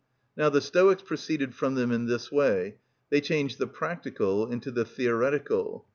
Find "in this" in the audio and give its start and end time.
1.91-2.31